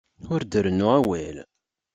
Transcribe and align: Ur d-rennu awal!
Ur 0.33 0.41
d-rennu 0.43 0.87
awal! 0.97 1.37